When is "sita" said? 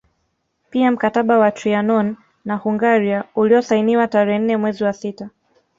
4.93-5.29